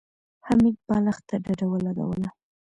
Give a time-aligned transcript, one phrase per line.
[0.47, 2.29] حميد بالښت ته ډډه ولګوله.